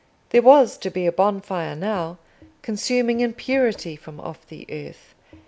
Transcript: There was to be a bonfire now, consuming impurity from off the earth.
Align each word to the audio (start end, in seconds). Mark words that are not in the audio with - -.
There 0.31 0.41
was 0.41 0.79
to 0.79 0.89
be 0.89 1.05
a 1.05 1.11
bonfire 1.11 1.75
now, 1.75 2.17
consuming 2.63 3.19
impurity 3.19 3.95
from 3.95 4.19
off 4.19 4.47
the 4.47 4.65
earth. 4.67 5.13